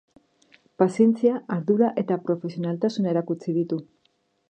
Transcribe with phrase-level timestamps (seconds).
[0.83, 3.85] Pazientzia, ardura eta profesionaltasuna erakutsi ditu.